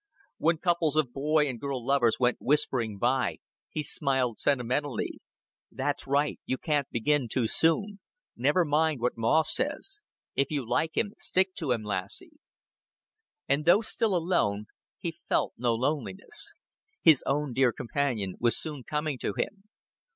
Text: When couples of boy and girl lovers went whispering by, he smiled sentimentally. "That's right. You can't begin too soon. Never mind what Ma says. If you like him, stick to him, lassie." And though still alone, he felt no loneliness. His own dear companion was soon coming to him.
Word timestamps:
When 0.39 0.57
couples 0.57 0.95
of 0.95 1.13
boy 1.13 1.47
and 1.47 1.59
girl 1.59 1.85
lovers 1.85 2.15
went 2.19 2.39
whispering 2.41 2.97
by, 2.97 3.37
he 3.69 3.83
smiled 3.83 4.39
sentimentally. 4.39 5.19
"That's 5.71 6.07
right. 6.07 6.39
You 6.43 6.57
can't 6.57 6.89
begin 6.89 7.27
too 7.27 7.45
soon. 7.45 7.99
Never 8.35 8.65
mind 8.65 8.99
what 8.99 9.15
Ma 9.15 9.43
says. 9.43 10.01
If 10.33 10.49
you 10.49 10.67
like 10.67 10.97
him, 10.97 11.13
stick 11.19 11.53
to 11.57 11.69
him, 11.71 11.83
lassie." 11.83 12.39
And 13.47 13.65
though 13.65 13.81
still 13.81 14.15
alone, 14.15 14.65
he 14.97 15.11
felt 15.29 15.53
no 15.55 15.75
loneliness. 15.75 16.57
His 17.03 17.21
own 17.27 17.53
dear 17.53 17.71
companion 17.71 18.33
was 18.39 18.57
soon 18.57 18.83
coming 18.83 19.19
to 19.19 19.33
him. 19.37 19.65